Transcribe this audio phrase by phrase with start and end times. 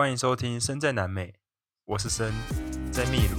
[0.00, 1.26] 欢迎收听《身在南美》，
[1.84, 2.32] 我是森，
[2.90, 3.36] 在秘鲁。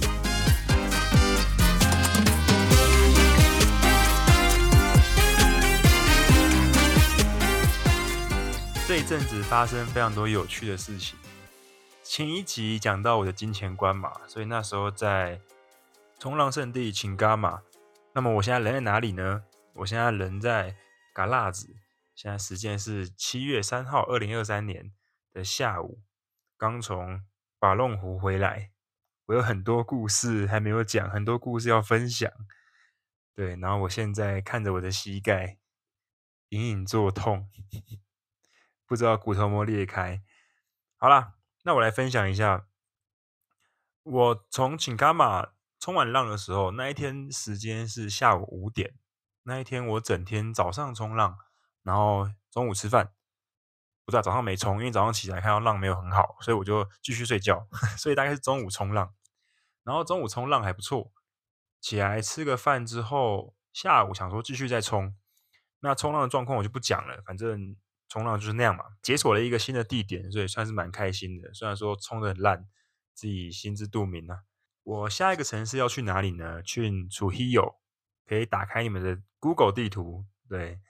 [8.86, 11.18] 这一阵子发生非常多有趣的事情。
[12.04, 15.40] 前一集讲到我的金钱观嘛，所以那时候在
[16.20, 17.60] 冲浪圣地青加玛。
[18.14, 19.42] 那么我现在人在哪里呢？
[19.72, 20.76] 我现在人在
[21.12, 21.74] 嘎拉子。
[22.14, 24.92] 现在时间是七月三号，二零二三年
[25.32, 25.98] 的下午。
[26.62, 27.20] 刚从
[27.58, 28.70] 巴弄湖回来，
[29.24, 32.30] 我有很多故事还没有讲，很多故事要分享。
[33.34, 35.58] 对，然后我现在看着我的膝盖
[36.50, 37.50] 隐隐作痛，
[38.86, 40.22] 不知道骨头没裂开。
[40.98, 41.34] 好啦，
[41.64, 42.68] 那我来分享一下，
[44.04, 48.94] 我从请伽玛冲完浪的时候，那一天时间是下午五点。
[49.42, 51.36] 那一天我整天早上冲浪，
[51.82, 53.12] 然后中午吃饭。
[54.04, 57.66] 不知道早上没冲，因为早上起来看到浪没有很好，所以我就继续睡觉。
[57.96, 59.14] 所以大概是中午冲浪，
[59.84, 61.12] 然后中午冲浪还不错。
[61.80, 65.16] 起来吃个饭之后，下午想说继续再冲。
[65.80, 67.76] 那冲浪的状况我就不讲了，反正
[68.08, 68.84] 冲浪就是那样嘛。
[69.02, 71.52] 解锁了一个新的地点，所以算是蛮开心的。
[71.52, 72.68] 虽然说冲得很烂，
[73.14, 74.42] 自己心知肚明啊。
[74.84, 76.62] 我下一个城市要去哪里呢？
[76.62, 77.76] 去 Trujillo，
[78.26, 80.24] 可以打开你们的 Google 地图。
[80.48, 80.80] 对，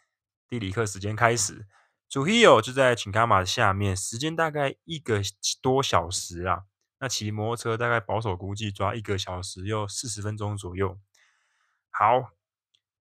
[0.48, 1.66] 地理课时间开始。
[2.12, 5.22] Trujillo 就在青加玛的下面，时间大概一个
[5.62, 6.64] 多小时啊。
[6.98, 11.00] 那骑摩托车大概保守估计抓一个小时又四十分钟左右。
[11.88, 12.32] 好，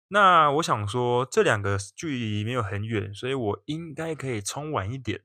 [0.09, 5.23] 那我想说这两个距离没有很远，所以我应该可以冲晚一点，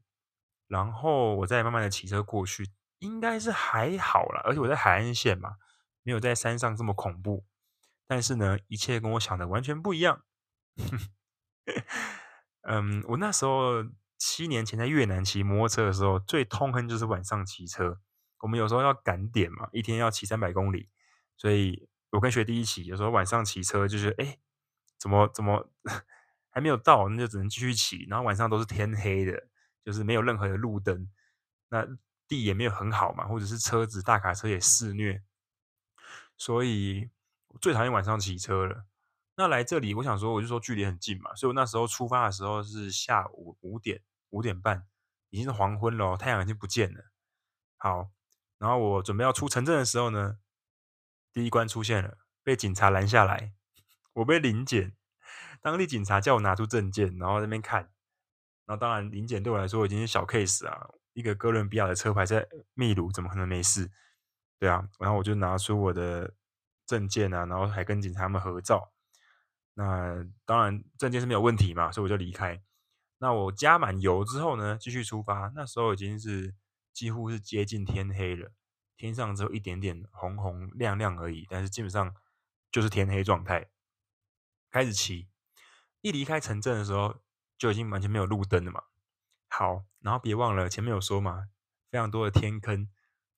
[0.69, 4.41] 然后我再慢慢的骑车过去，应该是还好啦。
[4.45, 5.57] 而且我在海岸线嘛，
[6.05, 7.45] 没有在山上这么恐怖。
[8.07, 10.23] 但是呢，一切跟我想的完全不一样。
[12.67, 13.85] 嗯，我那时候
[14.19, 18.01] 七年前在越南骑摩托车的时候，最痛恨就是晚上骑车。
[18.41, 20.91] 我们有时候要赶点嘛，一天要骑三百公里，
[21.37, 24.39] 所以我跟学弟一起，有时候晚上骑车就是，哎，
[24.99, 25.71] 怎么怎么
[26.51, 28.07] 还没有到，那就只能继续骑。
[28.09, 29.49] 然后晚上都是天黑的，
[29.83, 31.11] 就是没有任何的路灯，
[31.71, 31.87] 那
[32.29, 35.23] 地也没有很好嘛，或者是车子大卡车也肆虐，
[36.37, 37.11] 所以
[37.49, 38.85] 我最讨厌晚上骑车了。
[39.37, 44.87] 那来这里，我想说，我就说距离很近嘛，所以我那时候出发的时候是下午五点五点半，
[45.31, 47.07] 已经是黄昏了，太阳已经不见了。
[47.77, 48.11] 好，
[48.59, 50.39] 然后我准备要出城镇的时候呢，
[51.33, 53.53] 第一关出现了，被警察拦下来，
[54.15, 54.95] 我被临检，
[55.61, 57.91] 当地警察叫我拿出证件，然后在那边看，
[58.67, 63.91] 然后当然临检对我来说已经是小 case 啊，一个哥伦比亚的车牌在秘鲁，怎么可能没事？
[64.61, 66.33] 对啊，然后我就拿出我的
[66.87, 68.94] 证件啊，然后还跟警察们合照。
[69.75, 72.63] 那当然，证件是没有问题嘛，所以我就离开。
[73.19, 75.51] 那我加满油之后呢，继续出发。
[75.55, 76.55] 那时候已经是
[76.93, 78.53] 几乎是接近天黑了，
[78.97, 82.15] 天上只有一点点红红亮亮而已，但是基本上
[82.71, 83.69] 就是天黑状态。
[84.71, 85.29] 开始骑，
[86.01, 87.23] 一离开城镇的时候，
[87.57, 88.83] 就已经完全没有路灯了嘛。
[89.49, 91.49] 好，然后别忘了前面有说嘛，
[91.91, 92.89] 非常多的天坑。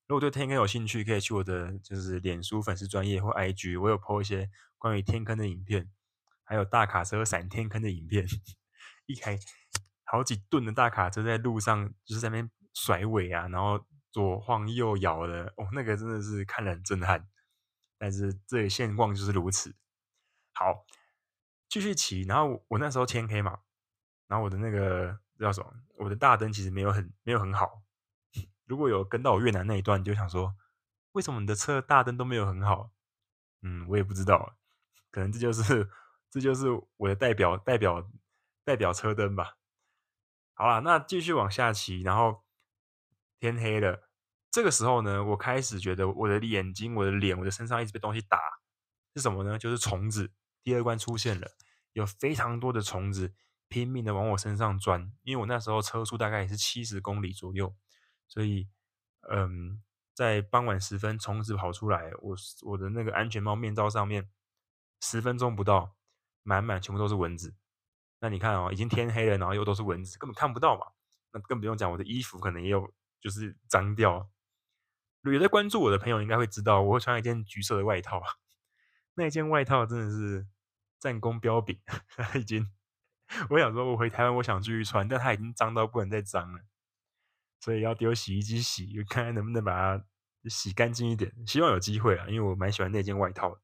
[0.07, 5.91] 如果对天坑有兴趣，可以去我的就是脸书粉丝专业或 IG，我有 po 一些关于天坑的影片。
[6.49, 8.25] 还有大卡车闪天坑的影片，
[9.05, 9.37] 一开
[10.05, 17.27] 好几吨的大卡车在路上就是在那边甩尾啊，然后左晃右摇的，哦，那个真的是看了很震撼。
[17.97, 19.75] 但是这里现况就是如此。
[20.53, 20.85] 好，
[21.67, 23.59] 继续骑，然后我那时候天黑嘛，
[24.27, 25.73] 然后我的那个叫什么？
[25.97, 27.83] 我的大灯其实没有很没有很好。
[28.63, 30.55] 如果有跟到我越南那一段，你就想说，
[31.11, 32.93] 为什么你的车大灯都没有很好？
[33.63, 34.57] 嗯，我也不知道，
[35.11, 35.89] 可能这就是。
[36.29, 36.67] 这就是
[36.97, 38.09] 我的代表代表
[38.63, 39.57] 代表车灯吧。
[40.53, 42.43] 好了，那继续往下骑，然后
[43.39, 44.09] 天黑了。
[44.49, 48.39] 这个时候呢，我开始觉得我的眼睛、我的脸、我的身上一直被东西打，
[49.15, 49.59] 是什么呢？
[49.59, 50.31] 就是虫子。
[50.63, 51.47] 第二关出现了，
[51.93, 53.33] 有非常多的虫子
[53.67, 55.13] 拼命的往我身上钻。
[55.21, 57.75] 因为我那时候车速大概也是七十公里左右，
[58.27, 58.67] 所以
[59.29, 64.29] 嗯，在傍晚时分，虫子跑出来，我我的那个安全帽面罩上面，
[65.01, 65.96] 十分钟不到。
[66.47, 67.53] 满满全部都是蚊子，
[68.21, 70.87] 那你看哦，已经天黑了，然后又都是蚊子，根本看不到嘛。
[71.33, 72.89] 那更不用讲，我的衣服可能也有
[73.19, 74.29] 就是脏掉。
[75.23, 78.23] 有在关注我的朋友应该会知道，我会穿一件橘色的外套，
[79.15, 80.47] 那一件外套真的是
[81.01, 81.81] 战功彪炳。
[82.15, 82.65] 它 已经，
[83.49, 86.61] 我想说我回台湾，我想继续穿，但它已经脏到不能再脏了，
[87.59, 90.05] 所以要丢洗衣机洗，看看能不能把它
[90.49, 91.33] 洗干净一点。
[91.45, 93.59] 希望有机会啊，因为我蛮喜欢那件外套。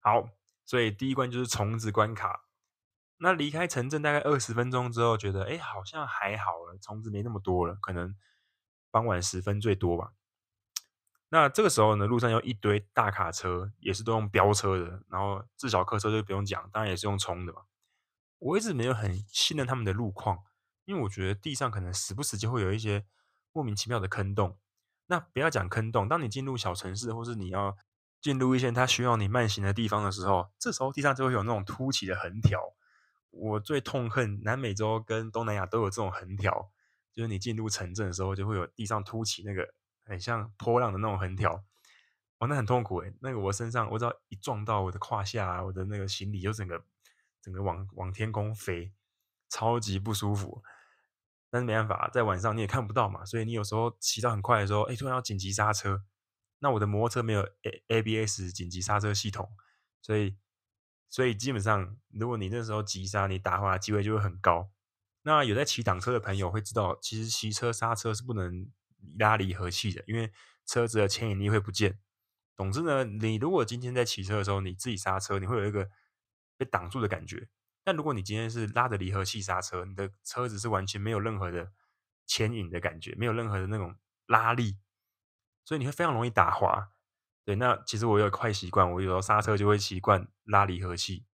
[0.00, 0.28] 好。
[0.66, 2.42] 所以第一关就是虫子关卡。
[3.18, 8.14] 那离开城镇大概二十分钟之后，觉得哎，好像还好了，虫子没那么多了，可能
[8.90, 10.12] 傍晚时分最多吧。
[11.28, 17.62] 那这个时候呢，路上有一堆大卡车，也是都用飙车的，然后至少客车就不用讲，当然也是用冲的嘛。
[18.38, 20.44] 我一直没有很信任他们的路况，
[20.84, 23.06] 因为我觉得地上可能时不时就会有一些
[23.52, 24.58] 莫名其妙的坑洞。
[25.06, 27.76] 那不要讲坑洞，当你进入小城市，或是你要
[28.26, 32.74] 进入一些它需要你慢行的地方的时候，这时候地上就会有那种凸起的横条。
[33.30, 36.72] 我最痛恨南美洲跟东南亚都有这种横条，
[37.12, 39.72] 就是你进入城镇的时候，就会有地上凸起那个。
[40.08, 41.64] 很像波浪的那种横条，
[42.38, 43.12] 哦，那很痛苦诶。
[43.20, 46.80] 那个我身上，我只要一撞到我的胯下啊，我的那个行李就整个
[47.42, 48.92] 整个往往天空飞，
[49.48, 50.62] 超级不舒服。
[51.50, 56.04] 但是没办法，在晚上你也看不到嘛，所以你有时候骑到很快的时候，哎，突然要紧急刹车。
[56.58, 59.50] 那我的摩托车没有 A ABS 紧急刹车系统，
[60.02, 60.36] 所以
[61.08, 64.70] 所以基本上，如果你那时候急刹，你打滑的机会就会很高。
[65.22, 68.70] 那有在骑挡车的朋友会知道，其实骑车刹车是不能。
[69.18, 70.32] 拉离合器的，因为
[70.66, 72.00] 车子的牵引力会不见。
[72.56, 75.88] 总之呢，你如果今天在骑车的时候，你自己刹车，你会有一个
[76.56, 77.48] 被挡住的感觉。
[77.84, 81.70] 但如果你今天是拉着离合器刹车，你的车子是完全没有任何的
[82.26, 83.94] 牵引的感觉，没有任何的那种
[84.26, 84.76] 拉力，
[85.66, 86.92] 所以你会非常容易打滑。
[87.44, 91.26] 对，那其实我有快习惯，我有时候刹车就会习惯拉离合器。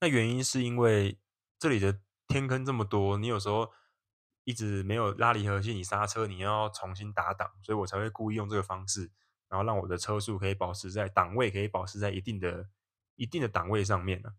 [0.00, 1.18] 那原因是因为
[1.58, 1.98] 这里的
[2.28, 3.72] 天坑这么多，你有时候。
[4.44, 9.10] 一直没有拉离合器，你刹车你要重新打档，所以我才会故意用这个方式，
[9.46, 12.66] 然后让我的车速可以保持在档位，可以保持在一定的、
[13.16, 14.30] 一定的档位上面呢。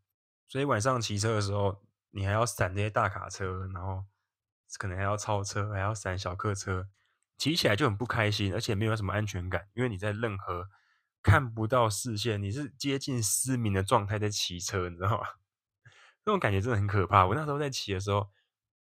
[0.48, 4.04] 所以晚上骑车的时候，你还要闪这些大卡车，然后
[4.80, 6.88] 可能还要超车，还要闪小客车，
[7.40, 10.70] 骑起来就很不开心，而且没有什么安全感，因为你在任何
[11.24, 15.26] 看不到视线，你是接近失明的状态在骑车，你知道吗？
[16.24, 17.26] 这种感觉真的很可怕。
[17.26, 18.30] 我那时候在骑的时候。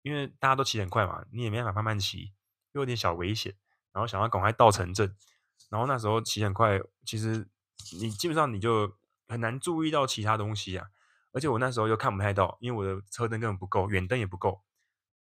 [0.03, 2.31] 因为大家都骑很快嘛，你也没办法慢慢骑，
[2.71, 3.53] 又有点小危险，
[3.91, 5.13] 然后想要赶快到城镇，
[5.69, 7.45] 然后那时候骑很快，其实
[7.99, 8.95] 你基本上你就
[9.27, 10.87] 很难注意到其他东西啊，
[11.33, 14.63] 而且我那时候又看不太到，因为我的车灯根本不够，远灯也不够。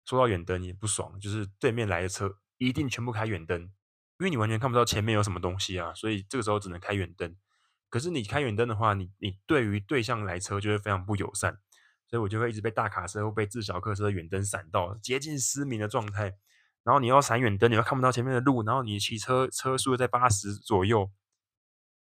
[0.04, 7.36] 说到远灯也不爽，就是对面来的车一定全部开远灯，因为你完全看不到前面有什么东西啊，所以这个时候只能开远灯。
[7.88, 11.58] 可是你开远灯的话，你你对于对向来车就会非常不友善。
[12.06, 16.34] 所以我就会一直被大卡车或被自小客车的远灯闪到，接近失明的状态。
[16.84, 21.10] 然后你要闪远灯，你又看不到前面的路，然后你骑车车速在八十左右，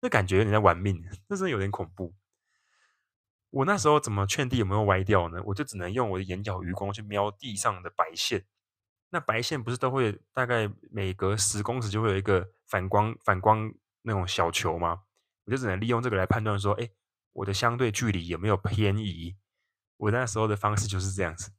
[0.01, 2.15] 那感觉你在玩命， 那真的有点恐怖。
[3.51, 5.43] 我那时候怎么劝地有没有歪掉呢？
[5.47, 8.47] 我就只能用我的眼角余光去瞄地上的白线。
[9.11, 13.73] 那白线不是都会大概每隔十公尺就会有一个反光反光
[14.03, 15.03] 那种小球吗？
[15.45, 16.91] 我就只能利用这个来判断说，哎，
[17.33, 19.37] 我的相对距离有没有偏移。
[19.97, 21.53] 我那时候的方式就是这样子。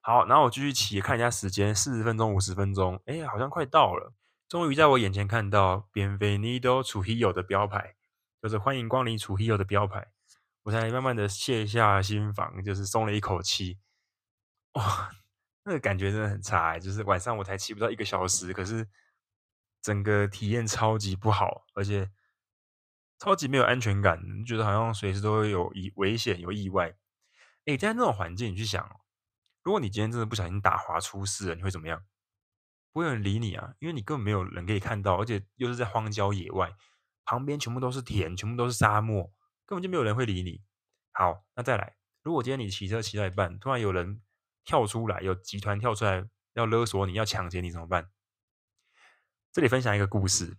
[0.00, 4.12] 好，然后我继续骑，看一下时间，四十分钟、五十分钟，哎，好像快到了。
[4.48, 7.94] 终于在我眼前看到 Bienvenido t r u j o 的标牌，
[8.42, 10.08] 就是欢迎光临 t r u j o 的标牌，
[10.64, 13.78] 我才慢慢的卸下心防，就是松了一口气。
[14.74, 15.10] 哇，
[15.64, 18.86] 那个感觉真的很差，就是晚上我才骑不到一个小时，可是
[19.82, 22.10] 整个体验超级不好，而且
[23.18, 26.94] 超级没有安全感，觉得好像随时都会有危险、有意外。
[27.64, 29.00] 诶，在那种环境，你去想，
[29.62, 32.04] 如果你今天真的不小心打滑出事了，你会怎么样？
[32.92, 36.72] 不会有人理你啊，因为你根本没有人可以看到，而且又是在荒郊野外，
[37.24, 39.32] 旁边全部都是田，全部都是沙漠，
[39.64, 40.62] 根本就没有人会理你。
[41.12, 44.20] 好，那再来，如果今天你骑车骑到一半，突然有人
[44.64, 48.10] 跳出来，有集团跳出来要勒索你，要抢劫你，怎么办？
[49.52, 50.56] 这里分享一个故事，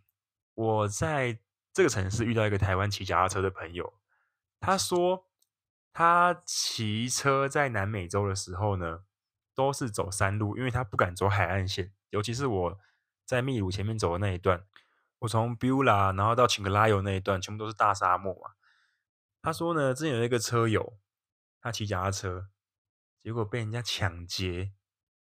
[0.54, 1.40] 我在
[1.74, 4.00] 这个城市遇到一个台湾骑脚踏车的朋友，
[4.60, 5.28] 他说。
[5.98, 9.06] 他骑车在南美洲的时候呢，
[9.54, 11.94] 都是走山路，因为他不敢走海岸线。
[12.10, 12.80] 尤其是我
[13.24, 14.66] 在秘鲁前面走的那一段，
[15.20, 18.56] 我从 Piura 然后到 Chiclayo 那一段，全部都是大沙漠嘛。
[19.42, 21.00] 他说呢，之前有一个车友，
[21.62, 22.50] 他骑脚踏车，
[23.25, 24.72] 结果被人家抢劫，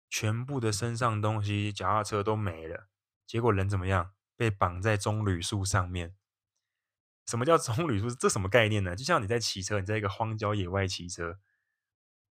[0.09, 2.89] 全部的身上东西、脚踏车都没了。
[3.27, 4.15] 结果人怎么样？
[4.35, 6.15] 被绑在棕榈树上面。
[7.27, 8.09] 什么叫棕榈树？
[8.09, 8.95] 这什么概念呢？
[8.95, 11.37] 就像你在骑车，你在一个荒郊野外骑车，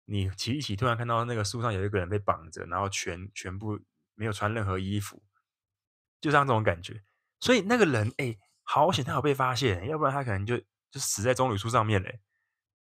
[0.06, 3.78] 你骑一骑，突然看到那个树上有一个人被绑着，然后全全部
[4.14, 5.22] 没有穿任何衣服，
[6.18, 7.04] 就像这种感觉。
[7.40, 10.56] 所以那个人，哎，好险他有被发现，要不然他可能就
[10.90, 12.22] 就死在棕榈树上面嘞，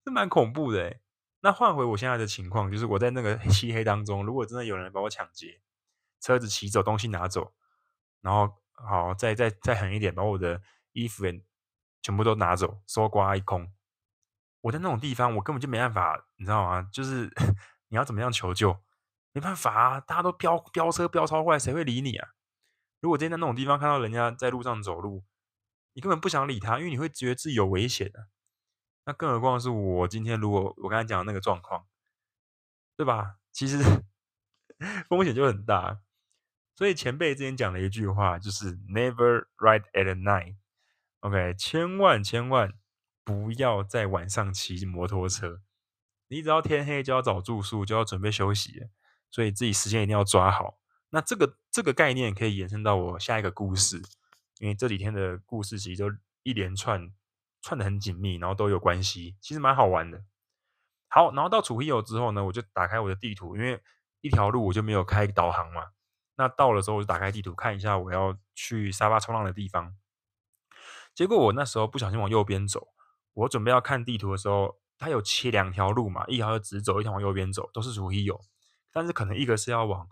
[0.05, 1.01] 这蛮恐怖的诶。
[1.41, 5.61] 那换回我现在的情况，就是我在那个漆黑当中，如果真的有人把我抢劫，
[6.21, 7.55] 车子骑走，东西拿走，
[8.21, 10.63] 然后好再再再狠一点，把我的
[10.93, 11.43] 衣服也。
[12.03, 13.73] 全部都拿走，搜刮一空。
[14.61, 16.89] 我在那种地方，我根本就没办法，你知道吗？
[16.93, 17.29] 就是
[17.89, 18.79] 你要怎么样求救，
[19.33, 22.29] 没办法啊，大家都飙飙车飙超快，谁会理你啊？
[23.01, 25.25] 如果今天在那种地方看到人家在路上走路，
[25.95, 28.29] 你根本不想理他，因为你会觉得自己有危险的、
[29.07, 31.87] 那更何况是我今天如果我刚才讲的那个状况，
[32.97, 33.37] 对吧？
[33.53, 33.79] 其实
[35.09, 36.01] 风险就很大。
[36.75, 40.57] 所以前辈之前讲了一句话，就是 “Never ride at night”。
[41.21, 42.75] OK，千万千万
[43.25, 45.63] 不要在晚上骑摩托车。
[46.29, 48.89] 你只要天黑就要找住宿，就要准备休息，
[49.31, 50.79] 所以自己时间一定要抓好。
[51.11, 54.03] 那这个这个概念可以延伸到我下一个故事，
[54.59, 57.11] 因为这几天的故事其实都一连串
[57.67, 60.23] 串得很紧密，然后都有关系，其实蛮好玩的。
[61.09, 63.83] 好，然后到楚伊游之后呢，我就打开我的地图，因为
[64.21, 65.89] 一条路我就没有开导航嘛。
[66.37, 69.97] 那到了之后，我就打开地图看一下我要去沙发冲浪的地方。
[71.13, 72.87] 结果我那时候不小心往右边走，
[73.33, 74.79] 我准备要看地图的时候。
[74.99, 78.41] 它有切两条路嘛，一条是直走，一条往右边走，都是楚伊游。
[78.91, 80.09] 但是可能一个是要往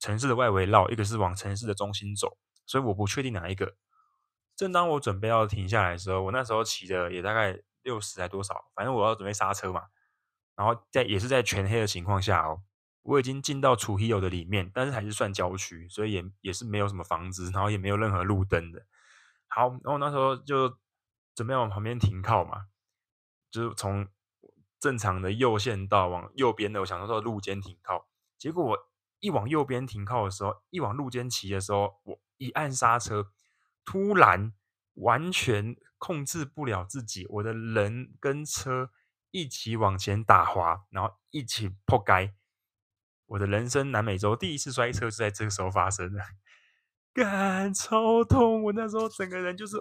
[0.00, 2.36] 城市的外围绕，一个是往城市的中心走，
[2.66, 3.76] 所以我不确定哪一个。
[4.56, 9.84] 正当我准备要停下来的时候，我那时候骑的也大概六十还多少，反正我要准备刹车嘛。
[10.54, 12.62] 然后在也是在全黑的情况下哦，
[13.02, 18.86] 我已经进到楚伊游的里面，但是还是算郊区，所以也也是没有什么房子，然后也没有任何路灯的。
[19.48, 20.78] 好，然后那时候就
[21.34, 22.66] 准备往旁边停靠嘛。
[23.50, 24.08] 就是从
[24.80, 28.06] 正常的右线道往右边的，我想说到路肩停靠，
[28.38, 28.78] 结果我
[29.20, 33.30] 一往右边停靠的时候，一往路肩骑的时候，我一按刹车，
[33.84, 34.52] 突然
[34.94, 38.90] 完全控制不了自己，我的人跟车
[39.30, 42.34] 一起往前打滑，然后一起扑街。
[43.26, 46.20] 我的人生南美洲第一次摔车是在这个时候发生的，
[47.12, 48.64] 干超痛！
[48.64, 49.76] 我那时候整个人就是。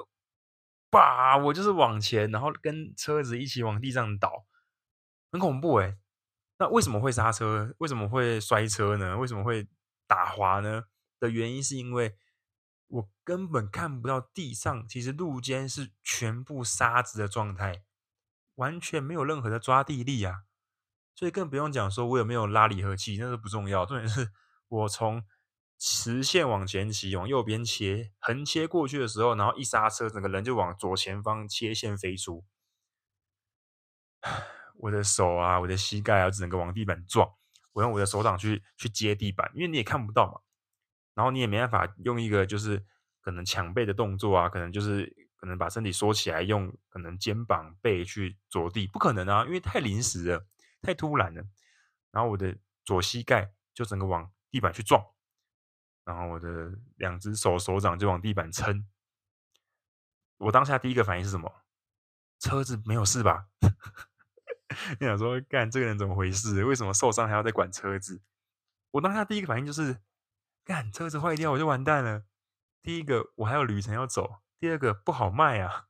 [0.89, 4.46] 吧，我就是往前，然后跟车子一起往地上倒，
[5.31, 5.98] 很恐怖诶。
[6.60, 7.74] 那为什么会刹车？
[7.77, 9.17] 为什么会摔车呢？
[9.17, 9.70] 为什么会
[10.05, 10.84] 打滑呢？
[11.17, 12.17] 的原因是因为
[12.92, 17.84] 我根本看不到地上，其实路肩是全部沙子的状态，
[18.56, 20.44] 完全没有任何的抓地力啊。
[21.16, 23.86] 所以更不用讲说我有没有拉离合器，那都不重要。
[23.86, 24.32] 重点是
[24.68, 25.24] 我从。
[25.84, 32.46] 实线往前骑，往右边切，横切过去的时候，然后一刹车，整个人就往左前方切线飞出。
[34.78, 37.34] 我的手啊，我的膝盖啊，整个往地板撞。
[37.72, 40.42] 我用我的手掌去去接地板，因为你也看不到嘛。
[41.13, 42.84] 然后你也没办法用一个就是
[43.22, 50.46] 可能抢背的动作啊，可能就是可能把身体缩起来，用可能肩膀背去着地，不可能啊，因为太临时了，
[50.82, 51.44] 太突然了。
[52.12, 55.03] 然后我的左膝盖就整个往地板去撞。
[56.03, 58.88] 然后我的两只手手掌就往地板撑，
[60.38, 61.63] 我当下第一个反应是什么？
[62.39, 63.46] 车子没有事吧？
[65.00, 66.65] 你想说，干这个人怎么回事？
[66.65, 68.20] 为什么受伤还要再管车子？
[68.89, 70.01] 我当下第一个反应就是，
[70.63, 72.25] 干车子坏掉我就完蛋了。
[72.82, 75.88] 第一个我还有旅程要走，第二个不好卖啊。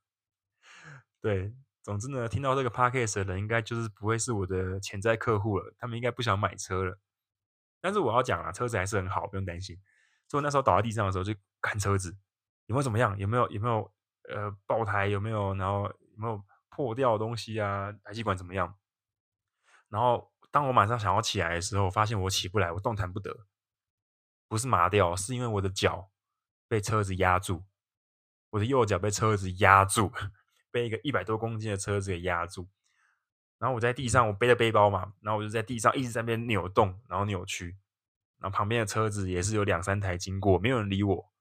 [1.21, 6.99] 对，总之呢，听到这个 podcast 的人应该就是不会是我的潜在客户了，他们应该不想买车了。
[7.79, 9.77] 但是我要讲啊，车子还是很好，不用担心。
[10.27, 12.15] 所以那时候倒在地上的时候，就看车子
[12.67, 13.93] 有没有怎么样，有没有有没有
[14.29, 18.77] 呃爆胎，有没有，然后有没有破掉的东西啊，排气管怎么样？
[19.89, 23.45] 然后当我马上想要起来的时候，发现我起不来，我动弹不得，
[24.51, 26.12] 不是麻掉，是因为我的脚
[26.67, 27.63] 被车子压住，
[28.50, 30.12] 我的右脚被车子压住，
[30.70, 32.67] 被一个一百多公斤的车子给压住。
[33.60, 37.77] 然后我在地上，我背着背包嘛，然后我就在地上一直在那边扭动，然后扭曲。
[38.39, 41.31] 然后旁边的车子也是有两三台经过，没有人理我。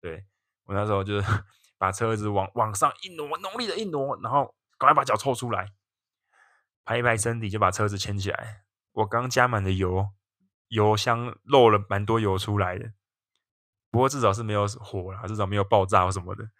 [0.00, 0.24] 对，
[0.64, 1.28] 我那时候就是
[1.76, 5.74] 把车子往往上一挪，用力的一挪，然后赶快把脚抽出来，
[6.86, 8.62] 拍一拍身体就把车子牵起来。
[8.92, 10.08] 我刚加满的油，
[10.68, 12.92] 油箱漏了蛮多油出来的，
[13.90, 16.50] 不过至少是没有火了，至少没有爆炸或什么的。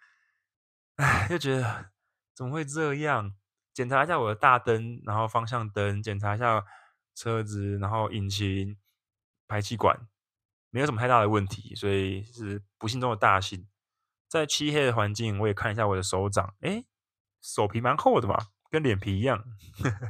[0.95, 1.91] 唉，就觉得
[2.33, 3.33] 怎么会这样？
[3.73, 6.65] 检查一下我的大灯，然后方向灯，检查一下
[7.13, 8.77] 车子，然后引擎。
[9.49, 10.09] 排气管
[10.71, 13.65] 没有什么太大的问题，所以是不幸中的大幸。
[14.27, 16.85] 在漆黑的环境，我也看一下我的手掌，诶，
[17.41, 18.37] 手皮蛮厚的嘛，
[18.69, 19.45] 跟脸皮一样，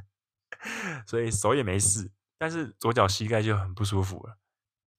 [1.05, 2.11] 所以手也没事。
[2.37, 4.37] 但是左脚膝盖就很不舒服了。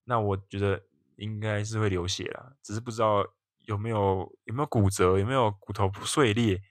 [0.04, 0.82] 那我觉得
[1.16, 3.26] 应该是会流血了，只是不知道
[3.66, 6.62] 有没有有没有骨折，有没有骨头碎裂，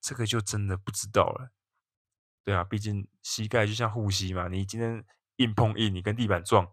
[0.00, 1.50] 这个就真的不知道了。
[2.44, 5.04] 对啊，毕竟膝盖就像护膝嘛，你今天。
[5.38, 6.66] 硬碰硬，你跟地板撞，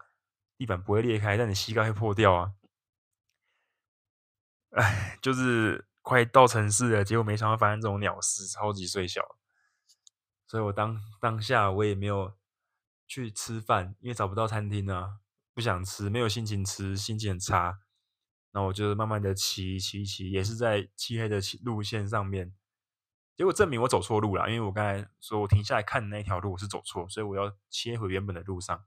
[0.56, 2.54] 地板不会裂开，但你膝盖会破掉啊！
[4.70, 9.22] 哎，就是快到城市了，结果没想到发生这种鸟事，超级碎小。
[10.48, 12.34] 所以我当当下我也没有
[13.14, 15.20] 去吃饭，因为找不到餐厅啊，
[15.54, 17.78] 不想吃，没有心情吃，心情很差。
[18.54, 22.56] 那我就慢慢的骑骑骑，也是在漆黑的路线上面。
[23.36, 28.84] 结果证明我走错路了，因为我刚才说我停下来看的那条路我是走错，所以我要切回原本的路上，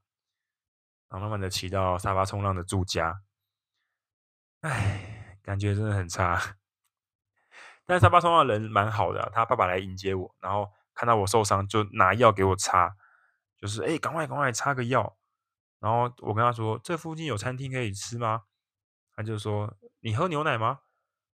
[1.08, 3.22] 然后慢慢的骑到沙发冲浪的住家。
[4.62, 6.56] 唉，感觉真的很差。
[7.86, 12.96] 但是沙发冲浪的人蛮好的啊，他爸爸来迎接我，然后看到我受伤就拿药给我擦，
[13.58, 15.18] 就是哎，赶快赶快擦个药。
[15.78, 18.44] 然后我跟他说：“这附近有餐厅可以吃吗？”
[19.14, 20.80] 他就说：“你喝牛奶吗？”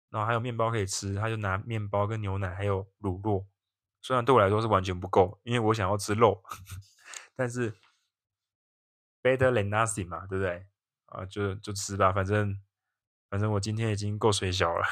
[0.10, 3.46] 然后还有面包可以吃，他就拿面包跟牛奶还有乳酪。
[4.02, 6.42] 虽然对我来说是完全不够，因为我想要吃肉，
[7.36, 7.72] 但是
[9.22, 10.68] better than nothing 嘛，对不对？
[11.08, 12.58] 啊，就就吃吧，反正
[13.30, 14.86] 反正我今天已经够水小了，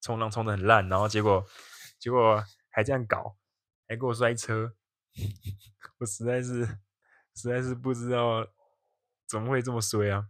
[0.00, 1.44] 冲浪冲的很烂，然后结果
[1.98, 3.36] 结果还这样搞，
[3.86, 4.74] 还给我摔车，
[5.98, 6.66] 我实在是
[7.34, 8.46] 实在是不知道
[9.26, 10.28] 怎么会这么衰啊！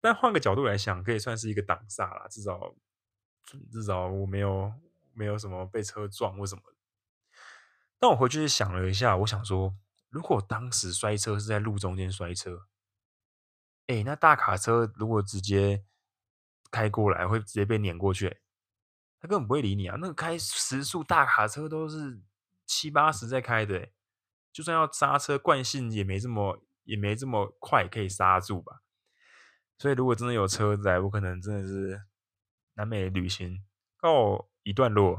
[0.00, 2.74] 但换个角度来想，可以算是一个挡煞啦，至少。
[3.70, 4.72] 至少我没有
[5.12, 6.62] 没有什么被车撞或什么。
[7.96, 9.72] 但我回去想了一下，我想说，
[10.08, 12.66] 如果当时摔车是在路中间摔车，
[13.86, 15.84] 哎，那大卡车如果直接
[16.72, 18.40] 开过来，会直接被碾过去，
[19.20, 19.96] 他根本不会理你啊。
[20.00, 22.20] 那个开时速大卡车都是
[22.66, 23.88] 七八十在开的，
[24.56, 28.80] 就算要刹车，惯性也没这么也没这么快可以刹住吧。
[29.78, 32.02] 所以如果真的有车子来，我可能真的是。
[32.78, 33.64] 南美旅行
[33.96, 35.16] 告一段落，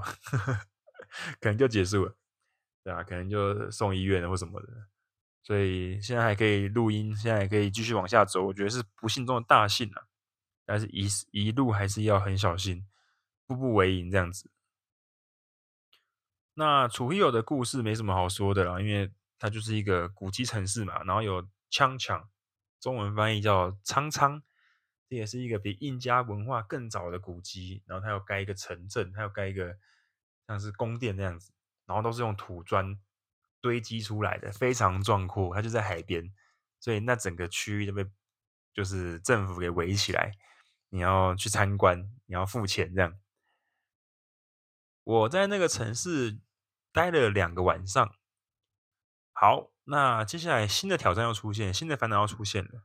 [1.42, 2.16] 可能就结束了，
[2.84, 4.68] 对啊，可能就送医院或什么的。
[5.42, 10.04] 所以现在还可以录音，现在还可以继续往下走，我觉得是不幸中的大幸啊。
[10.68, 12.86] 但是一一路还是要很小心，
[13.48, 14.52] 步步为营这样子。
[16.54, 22.30] 那楚伊友的故事没什么好说的啦，因为它就是一个古迹城市嘛，然后有枪枪，
[22.80, 24.42] 中文翻译叫苍苍。
[25.10, 29.78] 这也是一个比印加文化更早的古迹，然后它要盖一个城镇，它要盖一个
[30.48, 31.54] 像是宫殿那样子，
[31.86, 33.00] 然后都是用土砖
[33.62, 35.56] 堆积出来的，非常壮阔。
[35.56, 36.34] 它就在海边，
[36.82, 38.06] 所以那整个区域都被
[38.74, 40.34] 就是政府给围起来，
[40.90, 43.18] 你要去参观，你要付钱这样。
[45.06, 46.40] 我在那个城市
[46.92, 48.14] 待了两个晚上。
[49.40, 52.82] 好，那接下来新的挑战要出现，新的烦恼要出现了。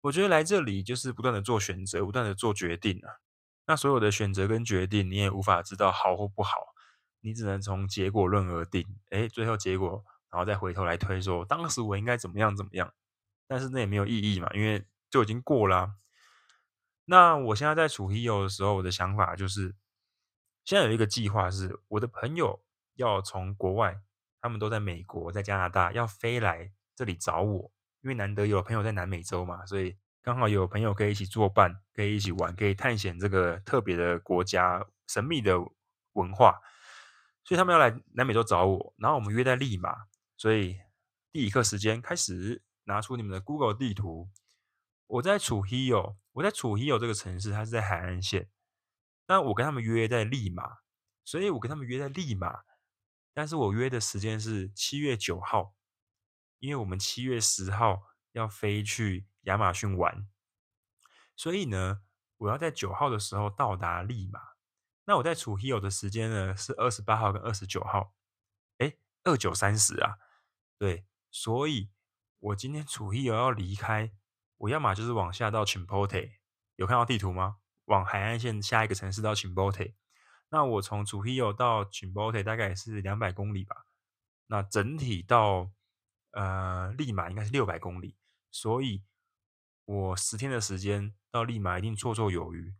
[0.00, 3.22] 我觉得来这里就是不断的做选择，不断的做决定啊。
[3.64, 6.74] 那所有的选择跟决定，你也无法知道好或不好，
[7.20, 8.84] 你只能从结果论而定。
[9.10, 12.92] 诶，最后结果，然后再回头来推说，当时我应该怎么样怎么样。
[13.46, 15.94] 但是那也没有意义嘛，因为就已经过了。
[17.04, 19.76] 那我现在在楚伊友的时候，我的想法就是，
[20.64, 22.64] 现在有一个计划是，我的朋友
[22.94, 24.00] 要从国外，
[24.48, 27.70] 他们都在美国，在加拿大，要飞来这里找我。
[28.00, 35.58] 因为难得有朋友在南美洲嘛，所以刚好有朋友可以一起作伴，可以一起玩，可以探险这个特别的国家、神秘的
[36.12, 36.60] 文化，
[37.44, 38.94] 所以他们要来南美洲找我。
[38.96, 39.94] 然后我们约在利马，
[40.36, 40.78] 所以
[41.30, 44.30] 第一课时间开始，拿出你们的 Google 地图。
[45.08, 48.48] 我在楚伊友，我在楚伊友这个城市，它是在海岸线。
[49.26, 50.78] 那我跟他们约在利马，
[51.24, 52.60] 所以我跟他们约在利马，
[53.32, 55.74] 但是我约的时间是七月九号。
[56.60, 60.26] 因为我们七月十号要飞去亚马逊玩，
[61.36, 62.02] 所以呢，
[62.36, 64.40] 我要在九号的时候到达利马。
[65.04, 68.12] 那我在楚伊友的时间呢是二十八号跟二十九号，
[68.78, 70.18] 哎，二九三十啊，
[70.76, 71.92] 对，所以
[72.40, 74.12] 我今天楚伊友要离开，
[74.56, 76.38] 我要么就是往下到 Chimbote，
[76.74, 77.58] 有看到地图吗？
[77.84, 79.94] 往海岸线下一个城市到 Chimbote，
[80.50, 83.86] 那我从楚伊友到 Chimbote 大概也是两百公里吧，
[84.46, 85.70] 那整体到。
[86.32, 88.14] 呃，利马应该是六百公里，
[88.50, 89.02] 所以
[89.86, 92.76] 我十天的时间到利马一定绰绰有余。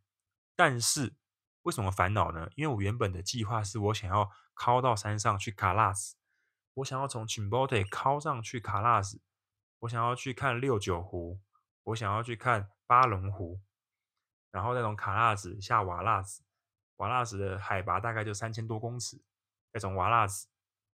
[0.54, 1.14] 但是
[1.62, 2.50] 为什么烦恼呢？
[2.56, 6.16] 因为我原本的计划是我想要靠到山上去卡拉斯，
[6.74, 9.22] 我想要从 Chimbote 靠上去卡拉斯，
[9.80, 11.40] 我想要去看六九湖，
[11.84, 13.62] 我想要去看巴龙湖，
[14.52, 16.44] 然后再从卡拉斯下瓦拉斯，
[16.98, 19.20] 瓦拉斯的海拔大概就三千多公尺，
[19.72, 20.46] 再从瓦拉斯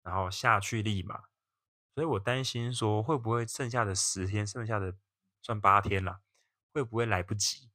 [0.03, 1.25] 然后下去利马。
[1.95, 4.97] 所以我担心说，会不会剩下的十天，剩下的
[5.43, 6.21] 算八天了，
[6.73, 7.71] 会不会来不及？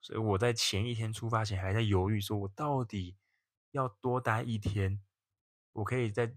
[0.00, 3.16] 所以我在前一天出发前还在犹豫，说我到底
[3.70, 5.00] 要多待一天，
[5.72, 6.34] 我可以在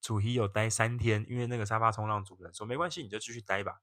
[0.00, 3.82] 楚伊友待三天，因为那个沙发冲浪主人说没关系，你就继续待吧，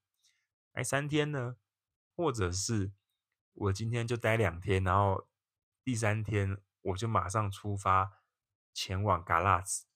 [0.71, 1.55] 待三天呢，
[2.15, 2.91] 或者是
[3.53, 5.27] 我今天就待两天，然后
[5.89, 8.21] 第三天我就马上出发
[8.75, 9.87] 前往嘎拉子，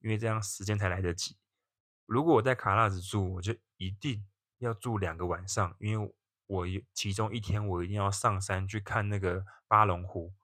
[0.00, 1.38] 因为这样时间才来得及。
[2.04, 4.26] 如果我在卡拉子住，我就一定
[4.58, 6.16] 要住两个晚上，因为
[6.48, 10.34] 我其中一天我一定要上山去看那个八龙湖，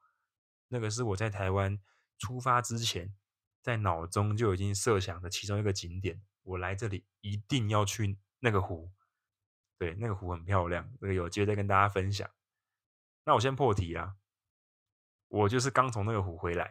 [0.68, 1.80] 那个是我在台湾
[2.16, 3.12] 出发之前
[3.60, 6.22] 在脑中就已经设想的其中一个景点。
[6.44, 8.92] 我来这里一定要去那个湖，
[9.78, 12.30] 对，那个湖很漂亮，这个有机会再跟大家分享。
[13.24, 14.14] 那我先破题啦，
[15.32, 16.70] 我就是刚从那个湖回来，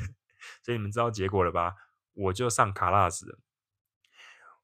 [0.62, 1.74] 所以你们知道结果了吧？
[2.12, 3.38] 我就上卡拉斯了。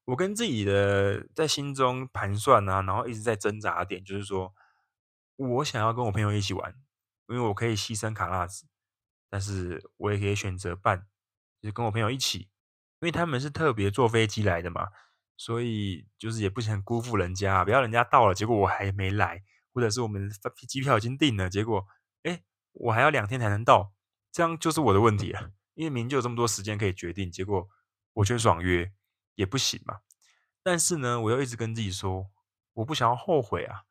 [0.05, 4.53] 我跟自己的在心中盘算啊，然后一直在挣扎点，就是说
[5.37, 6.75] 我想要跟我朋友一起玩，
[7.27, 8.67] 因为我可以牺牲卡拉斯，
[9.27, 11.07] 但是我也可以选择办，
[11.59, 12.41] 就是跟我朋友一起，
[12.99, 14.89] 因为他们是特别坐飞机来的嘛，
[15.35, 19.43] 所以就是也不想辜负人家，不要人家到了，结果我还没来。
[19.73, 20.29] 或者是我们
[20.67, 21.87] 机票已经订了，结果
[22.23, 23.93] 哎，我还要两天才能到，
[24.31, 25.51] 这样就是我的问题了。
[25.73, 27.67] 因为明明就有这么多时间可以决定，结果
[28.13, 28.91] 我却爽约
[29.35, 30.01] 也不行嘛。
[30.61, 32.29] 但是呢，我又一直跟自己说，
[32.73, 33.83] 我不想要后悔啊。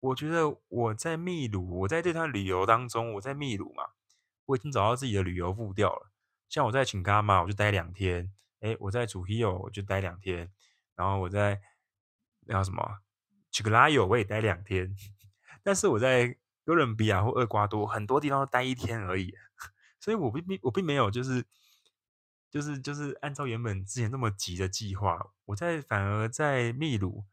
[0.00, 3.88] 我觉得我在秘鲁，我在这趟旅游当中，我在秘鲁嘛，
[4.44, 6.12] 我已经找到自己的旅游步调了。
[6.48, 10.46] 像我在琴卡玛，我就待两天；哎，我在楚希欧，我就待两天；
[10.94, 11.60] 然后我在
[12.42, 12.98] 那叫什么？
[13.50, 14.94] 去克拉有我也待两天，
[15.64, 19.32] 但是我在哥伦比亚或厄瓜多很多地方都待一天而已，
[20.00, 21.46] 所以我并并我并没有就是
[22.50, 27.24] 就是就是按照原本之前那么急的计划，我在反而在秘鲁，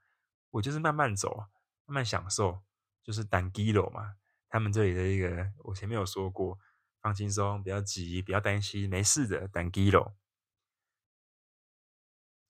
[0.51, 1.47] 我就是慢慢走，
[1.85, 2.61] 慢慢享受，
[3.01, 4.17] 就是 tranquilo 嘛，
[4.49, 6.59] 他们这里的一个我前面有说过，
[7.01, 10.13] 放轻松，不要急，不要担心，没事的 tranquilo。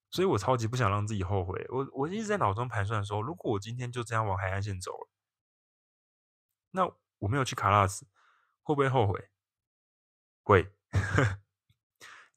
[0.09, 1.65] 所以我超级不想让自己后悔。
[1.69, 5.09] 我我一直在脑中盘算说，如果我今天就这样往海岸线走了，
[6.73, 8.05] 那我没有去卡拉斯，
[8.61, 9.29] 会不会后悔？
[10.43, 10.73] 会。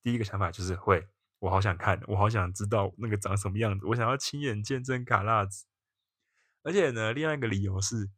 [0.01, 1.09] 第一个想法就是会。
[1.39, 5.67] 我好想看，我好想知道那个长什么样子，我想要亲眼见证卡拉斯。
[6.63, 8.11] 而且呢，另外一个理由是，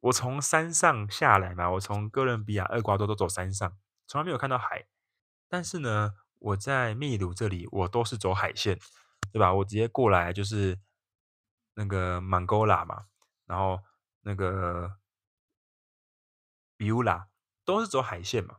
[0.00, 3.76] 我从山上下来嘛，我从哥伦比亚、厄瓜多都走山上，
[4.06, 4.86] 从来没有看到海。
[5.48, 8.78] 但是呢，我在秘鲁这里，我都是走海线，
[9.32, 9.52] 对吧？
[9.54, 10.78] 我直接过来就是
[11.74, 13.06] 那个曼戈拉嘛，
[13.46, 13.80] 然后
[14.20, 14.98] 那个
[16.76, 17.28] 比乌拉
[17.64, 18.56] 都是走海线嘛，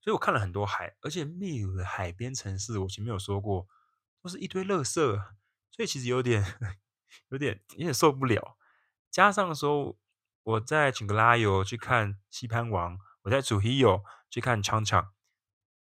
[0.00, 3.66] 所以我看了很多海，而且秘鲁的海边城市，我前面有说过，
[4.22, 4.92] 都是一堆垃圾，
[5.70, 6.44] 所以其实有点、
[7.30, 8.56] 有点、有点受不了。
[9.10, 9.96] 加上说
[10.42, 15.12] 我在请格拉尤去看西潘王，我在楚希欧去看昌昌。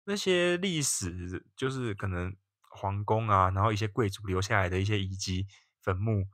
[0.05, 5.45] 那些历史就是可能皇宫啊，然后一些贵族留下来的一些遗迹
[5.81, 6.27] 坟墓，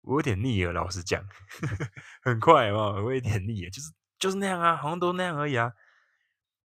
[0.00, 0.72] 我有点腻了。
[0.72, 1.24] 老实讲，
[2.22, 5.72] 很快嘛，我有点腻了，就是就是那样啊，好像都那样而已啊。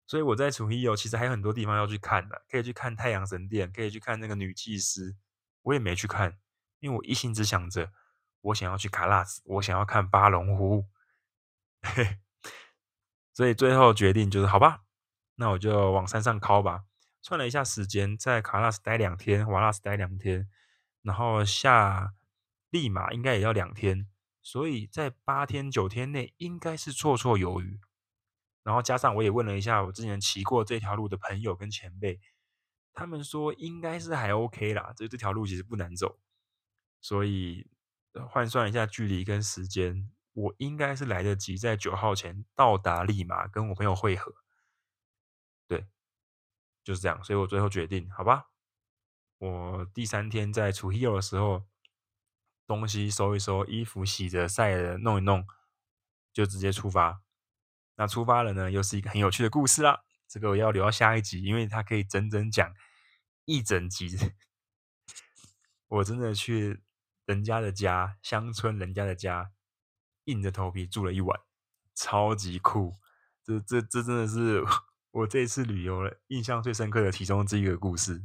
[0.07, 5.17] 所以我在楚希欧其实还有很多地方要去看的，可以去看太阳神殿，可以去看那个女祭司，
[5.63, 6.37] 我也没去看，
[6.81, 7.91] 因为我一心只想着
[8.43, 10.85] 我想要去卡纳斯，我想要看八龙湖，
[13.33, 14.83] 所以最后决定就是好吧。
[15.37, 16.85] 那我就往山上靠吧。
[17.23, 20.51] 算了一下时间，在卡纳斯待两天，瓦拉斯待两天，
[21.01, 22.13] 然后下
[22.69, 24.07] 利马应该也要两天，
[24.43, 27.81] 所以在八天九天内应该是绰绰有余。
[28.63, 32.21] 然后加上我也问了一下我之前骑过这条路的朋友跟前辈，
[32.93, 36.19] 他们说应该是还 OK 啦，这这条路其实不难走。
[37.01, 37.67] 所以
[38.29, 44.35] 换算一下距离跟时间，我应该是来得及在九号前到达利马，跟我朋友会合。
[45.67, 45.87] 对，
[46.83, 48.51] 就是这样，所以我最后决定，好吧，
[49.39, 51.65] 我第三天在出 hero 的时候，
[52.69, 55.45] 东西收一收，衣服洗着晒着弄一弄，
[56.33, 57.23] 就直接出发。
[57.97, 60.05] 那出发了呢，又是一个很有趣的故事啦。
[60.29, 62.73] 这个我要留到下一集，因为它可以整整讲
[63.47, 64.17] 一整集。
[65.89, 66.83] 我真的去
[67.25, 69.51] 人家的家，乡村人家的家，
[70.27, 71.41] 硬着头皮住了一晚，
[71.95, 72.95] 超级酷。
[73.43, 74.63] 这这这真的是。
[75.11, 78.23] 我这一次旅游了，印象最深刻的其中之一个故事。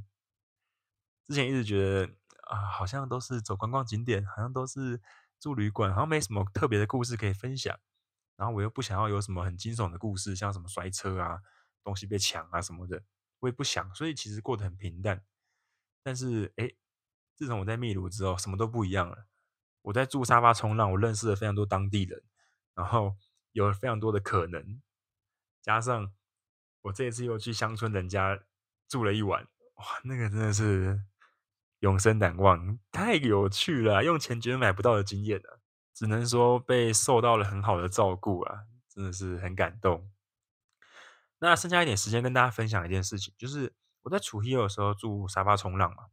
[1.25, 2.13] 之前一直觉得
[2.47, 5.01] 啊，好像都是走观光景点，好像都是
[5.39, 7.79] 住旅馆，好像没什么特别的故事可以分享。
[8.35, 11.39] 然后我又不想要有什么很惊悚的故事，像什么摔车啊、
[11.83, 13.03] 东西被抢啊什么的，
[13.39, 13.93] 我也不想。
[13.93, 15.23] 所以其实过得很平淡。
[16.01, 16.71] 但是哎，
[17.35, 19.27] 自从我在秘鲁之后，什么都不一样了。
[19.83, 22.23] 我在住沙发冲浪，我认识了非常多当地人，
[22.73, 23.15] 然后
[23.51, 24.81] 有了非常多的可能，
[25.61, 26.13] 加上。
[26.83, 28.37] 我这一次又去乡村人家
[28.89, 31.01] 住了一晚，哇，那个真的是
[31.83, 35.59] 永生难忘，太有趣了，用钱绝对买不到的经验啊，
[35.93, 40.09] 只能说被受到了很好的照顾啊，真的是很感动。
[41.39, 46.05] 那剩下一点时间跟大家分享一件事情，就是我在楚希欧的时候住沙发冲浪嘛，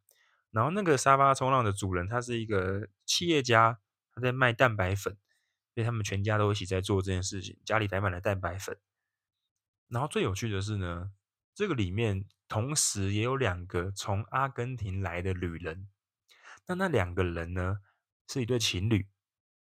[0.50, 3.78] 然后那个沙发冲浪的主人他是一个企业家，
[4.12, 5.16] 他在卖蛋白粉，
[5.72, 8.76] 所以他们全家都一起在做这件事情，家里摆满了蛋白粉。
[9.86, 11.12] 然后最有趣的是呢，
[11.54, 15.88] 这个里面同时也有两个从阿根廷来的旅人，
[16.66, 17.78] 那那两个人呢
[18.26, 19.08] 是一对情侣，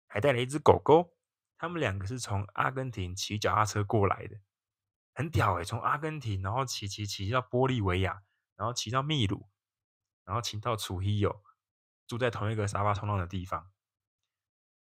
[0.07, 1.19] 还带了一只狗狗。
[1.59, 4.37] 他们两个是从阿根廷骑脚踏车过来的，
[5.15, 8.23] 很屌诶、欸，从阿根廷然后骑骑骑到玻利维亚，
[8.55, 9.49] 然后骑到秘鲁，
[10.25, 11.43] 然后骑到楚伊友，
[12.07, 13.69] 住在同一个沙发冲浪的地方。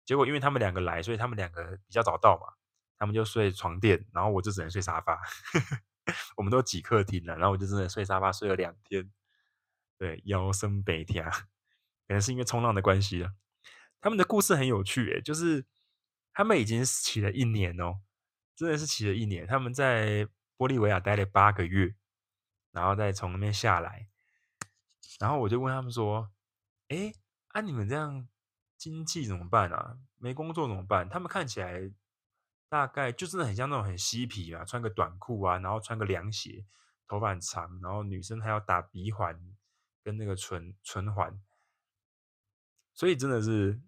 [0.05, 2.53] 结果因为他们两个来，所以他们两个比较早到嘛，
[2.99, 5.19] 他们就睡床垫，然后我就只能睡沙发。
[6.37, 9.11] 我们都挤客厅了，然后我就真的睡沙发睡了两天，
[9.99, 13.35] 对，腰酸背痛，可能是因为冲浪的关系啊。
[14.01, 15.67] 他们的故事很有趣诶，就是。
[16.37, 18.01] 他们已经骑了一年哦，
[18.57, 19.47] 真的是骑了一年。
[19.47, 20.27] 他们在
[20.59, 21.95] 玻利维亚待了八个月，
[22.73, 24.09] 然后再从那边下来。
[25.21, 26.33] 然后我就问他们说
[26.91, 27.13] ：“哎，
[27.51, 28.27] 啊，你们这样
[28.77, 29.97] 经济怎么办啊？
[30.17, 31.89] 没工作怎么办？”他们看起来
[32.75, 36.65] 大概就真的很像那种很嬉皮啊，穿个短裤啊，然后穿个凉鞋，
[37.07, 39.41] 头发很长，然后女生还要打鼻环
[40.03, 41.41] 跟那个唇唇环，
[42.93, 43.81] 所以真的是。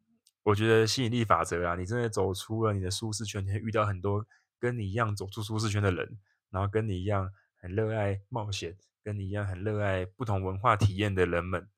[0.45, 4.25] 我觉得吸引力法则啊，你真的走出了你的舒适圈，你会遇到很多
[4.61, 6.21] 跟你一样走出舒适圈的人，
[6.51, 11.69] 然后跟你一样很热爱冒险，跟你一样很热爱不同文化体验的人们，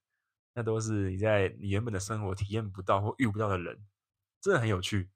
[0.52, 3.86] 那都是你在你原本的生活体验不到或遇不到的人，
[4.38, 5.08] 真的很有趣。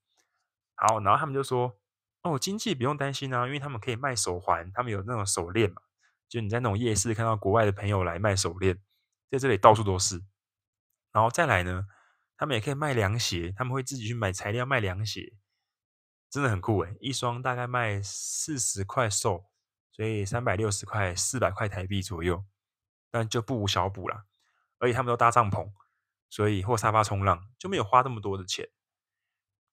[0.75, 1.79] 好，然后他们就说
[2.23, 5.83] ：“哦，经济不用担心啊，因为他们可以卖手环，他们有那种手链嘛，
[6.29, 8.79] 就你在那种夜市看到国外的朋友来卖手链，
[9.31, 10.23] 在这里到处都是。
[11.13, 11.87] 然后再来呢？”
[12.35, 15.35] 他们也可以卖凉鞋，他们会自己去买材料卖凉鞋，
[16.29, 19.45] 真的很酷诶，一双大概卖四十块售，
[19.93, 22.45] 所以三百六十块，四百块台币左右，
[23.13, 24.25] 但就不无小补啦。
[24.79, 25.71] 而且他们都搭帐篷，
[26.31, 28.69] 所以或沙发冲浪就没有花那么多的钱。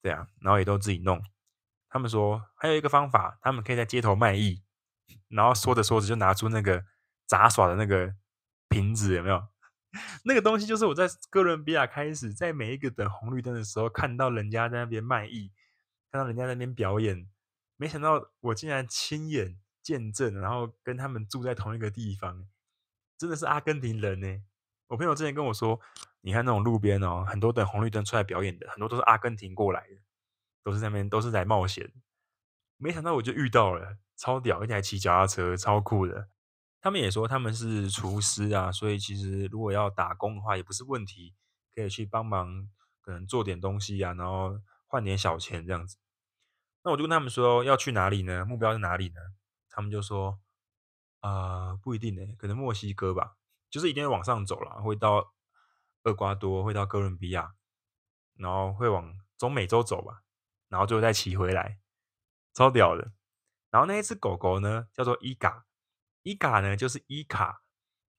[0.03, 1.23] 对啊，然后也都自己弄。
[1.89, 4.63] 他们说还有一个方法，他们可以在街头卖艺，
[5.27, 6.85] 然后说着说着就拿出那个
[7.25, 8.13] 杂耍的那个
[8.67, 9.47] 瓶子，有没有？
[10.23, 15.51] 那个东西就是我在哥伦比亚开始，在每一个等红绿灯的时候，看到人家在那边卖艺，
[16.11, 17.27] 看到人家在那边表演，
[17.75, 22.47] 没想到我竟然亲眼见证，然后跟他们住在同一个地方，
[23.17, 24.43] 真的是阿根廷人呢。
[24.89, 25.79] 我朋友之前跟我说，
[26.21, 29.95] 你看那种路边哦，很多等红绿灯出来表演的，很多都是阿根廷过来的，
[30.63, 31.91] 都是在那边都是在冒险。
[32.77, 36.29] 没想到我就遇到了，超屌，而且还骑脚踏车，超酷的。
[36.81, 41.35] 他们也说他们是厨师啊，所以其实如果要打工的话也不是问题，
[41.75, 42.69] 可以去帮忙，
[43.01, 45.97] 可能做点东西啊，然后换点小钱这样子。
[46.83, 48.45] 那我就跟他们说要去哪里呢？
[48.45, 49.19] 目标是哪里呢？
[49.69, 50.39] 他们就说
[51.19, 53.35] 啊、不一定呢，可能墨西哥吧，
[53.69, 55.33] 就是一定会往上走了，会到
[56.03, 57.55] 厄瓜多，会到哥伦比亚，
[58.35, 60.23] 然后会往中美洲走吧，
[60.69, 61.79] 然后最后再骑回来，
[62.53, 63.11] 超屌的。
[63.69, 65.65] 然后那一只狗狗呢，叫做伊嘎。
[66.23, 67.63] 伊卡呢，就是伊卡。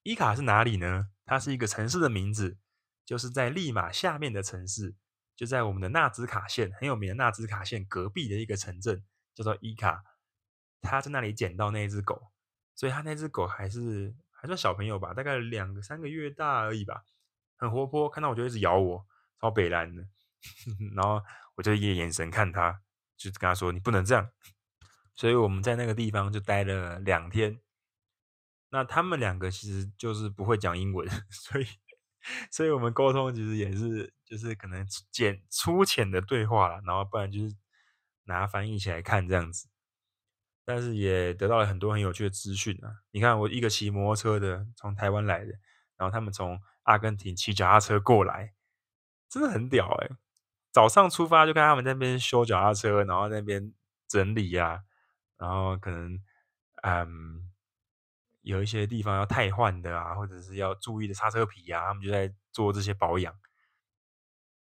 [0.02, 1.08] 伊卡是哪里呢？
[1.24, 2.58] 它是一个城市的名字，
[3.04, 4.96] 就是在利马下面的城市，
[5.36, 10.02] 就在我们的纳兹卡县很有名的纳兹卡县隔壁的一个城镇，叫做伊卡。
[10.80, 12.32] 他在那里捡到那只狗，
[12.74, 17.04] 所以他那只狗还是还算小朋友吧，大概两个三个月大而已吧，
[17.56, 19.06] 很活泼，看到我就一直咬我，
[19.38, 20.02] 超北烂的。
[20.96, 21.22] 然后
[21.60, 22.80] 我就一个眼神看他，
[23.18, 24.30] 就跟他说：“你不能这样。”
[25.14, 27.60] 所以我们在那个地方就待了两天。
[28.70, 31.66] 那他们两个其实就是不会讲英文， 所以，
[32.50, 37.54] 所以我们沟通其实也是就是可能简粗浅的对话啦，然后不然就是
[38.24, 39.68] 拿翻译起来看这样子，
[40.64, 43.02] 但是也得到了很多很有趣的资讯啊！
[43.10, 45.52] 你看，我一个骑摩托车的从台湾来的，
[45.98, 48.54] 然后他们从阿根廷骑脚踏车过来，
[49.28, 50.10] 真的很屌诶。
[50.72, 53.72] 早上出发就看他们那边修脚踏车，然后那边
[54.08, 54.82] 整理呀，
[55.36, 56.20] 然后可能
[56.82, 57.46] 嗯。
[58.42, 63.38] 有一些地方要汰换的啊，或者是要注意的刹车皮啊，他们就在做这些保养，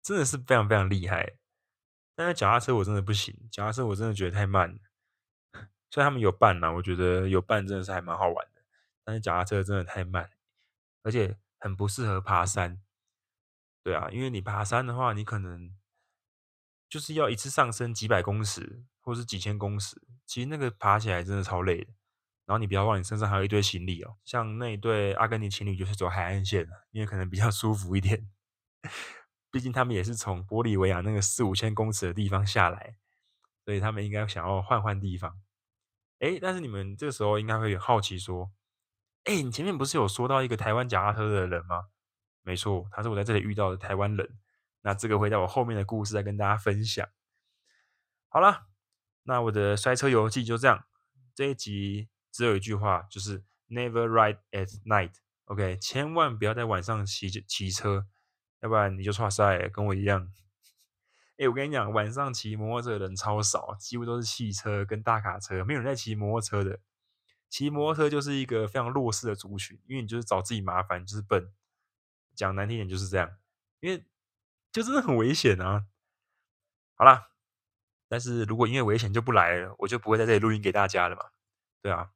[0.02, 1.34] 真的是非常非常厉害。
[2.16, 4.78] 但是脚踏车我真的不行，脚踏车我真的觉得太慢了。
[5.90, 8.62] 虽然他们有伴嘛，我觉得有伴真的是还蛮好玩的。
[9.04, 10.30] 但是脚踏车真的太慢，
[11.02, 12.80] 而且很不适合爬山。
[13.84, 15.76] 对啊，因为你爬山的话，你可能
[16.88, 21.92] 就是要一次上升几百公尺，或是几千公尺，其实那个爬起来真的超累的。
[22.46, 24.16] 然后你不要忘，你身上还有一堆行李哦。
[24.24, 28.31] 像那一对阿根廷情侣就是走海岸线的，因为可能比较舒服一点。
[29.51, 32.96] 毕竟他们也是从玻利维亚那个四五千公尺的地方下来，
[33.64, 35.40] 所以他们应该想要换换地方。
[36.20, 38.51] 诶，但是你们这个时候应该会有好奇说：
[39.24, 41.88] 诶，你前面不是有说到一个台湾脚踏车的人吗？
[42.42, 44.38] 没错，他是我在这里遇到的台湾人。
[44.83, 47.09] 那这个会在我后面的故事再跟大家分享。
[48.29, 48.67] 好了，
[49.23, 50.85] 那我的摔车游记就这样。
[51.35, 55.12] 这一集只有一句话，就是 Never ride at night。
[55.45, 58.07] OK，千万不要在晚上骑骑车，
[58.61, 60.33] 要不然你就剉赛，跟我一样。
[61.38, 66.81] 哎，我跟你讲，晚上骑摩托车的人超少，几乎都是汽车跟大卡车，没有人在骑摩托车的。
[67.49, 71.51] 骑摩托车就是一个非常弱势的族群，因为你就是找自己麻烦，就是笨。
[72.35, 73.37] 讲难听点就是这样，
[73.81, 74.05] 因为
[74.79, 75.87] 就真的很危险啊。
[76.95, 77.31] 好啦，
[78.09, 81.23] 但是如果因为危险就不来了，我就不会在这里录音给大家了嘛。
[81.83, 82.11] 对啊，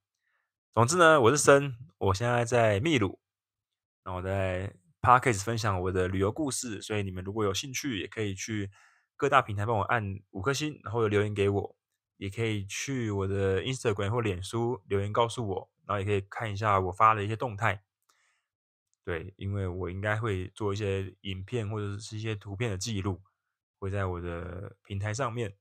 [0.72, 3.18] 总之呢，我是森，我现在在秘鲁，
[4.04, 8.70] 然后我在 Podcast 分享我的旅游故事，所以你们如果有兴趣，也可以去。
[9.14, 11.76] 各大平台帮我按五颗星，然后留言给我，
[12.16, 17.84] 也可以去我的 Instagram 或脸书留言告诉我，然后也可以看一下我发的一些动态。
[19.04, 23.22] 对，因为我应该会做一些影片或者是一些图片的记录，
[23.78, 25.56] 会在我的平台上面。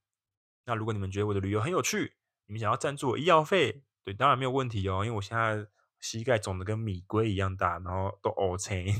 [0.65, 2.13] 那如果你们觉得我的旅游很有趣，
[2.45, 5.67] 你们想要赞助我医药费，对，当然没有问题哦，因为我现在
[5.99, 8.93] 膝盖肿得跟米龟一样大，然后都 OK。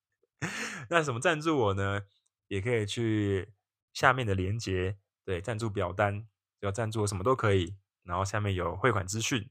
[0.90, 2.02] 那什么赞助我呢？
[2.48, 3.52] 也可以去。
[3.96, 6.28] 下面的连接，对，赞助表单，
[6.60, 7.78] 要赞助我什么都可以。
[8.02, 9.48] 然后下面有汇款资讯，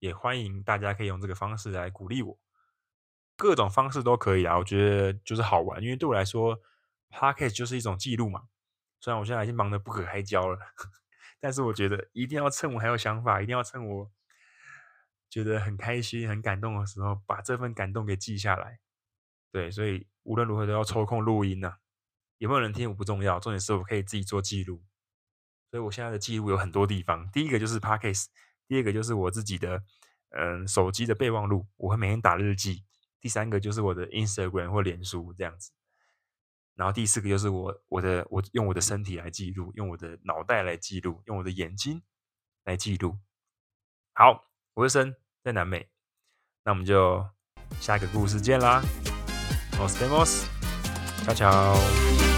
[0.00, 2.40] 也欢迎大家可以用这个方式来鼓励我，
[3.38, 4.58] 各种方式都可以啊。
[4.58, 6.60] 我觉得就是好玩，因为对我来说
[7.10, 8.48] ，Podcast 就是一种记录嘛。
[9.00, 10.58] 虽然我现在已经忙得不可开交了，
[11.40, 14.10] 但是我觉得一定要趁我还有想法，一定要趁我
[15.30, 18.80] 觉得很开心、很感动的时候，把这份感动给记下来。
[19.52, 21.78] 对，所以无论如何都要抽空录音呐、啊。
[22.38, 24.82] 有没有人听我不重要，重点是我可以自己做记录。
[25.70, 27.30] 所以我现在的记录有很多地方。
[27.30, 28.26] 第一个就是 Podcast，
[28.66, 29.82] 第二个就是我自己的
[30.30, 32.84] 嗯手机的备忘录，我会每天打日记。
[33.20, 35.72] 第三个就是我的 Instagram 或脸书这样子。
[36.74, 42.02] 然后第四个就是我我的我用我的身体来记录，用我的脑袋来记录，用我的眼睛
[42.64, 43.18] 来记录。
[44.12, 45.88] 好，我是森，在南美。
[46.64, 47.28] 那我们就
[47.80, 48.82] 下一个故事见啦。
[49.72, 52.37] Nos vemos，ciao ciao。